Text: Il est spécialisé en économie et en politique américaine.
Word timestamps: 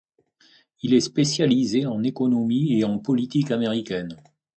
Il 0.81 0.95
est 0.95 0.99
spécialisé 0.99 1.85
en 1.85 2.01
économie 2.01 2.73
et 2.79 2.83
en 2.85 2.97
politique 2.97 3.51
américaine. 3.51 4.17